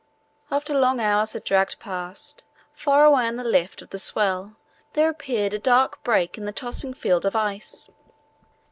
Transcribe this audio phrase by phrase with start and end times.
[0.49, 4.55] After long hours had dragged past, far away on the lift of the swell
[4.93, 7.87] there appeared a dark break in the tossing field of ice.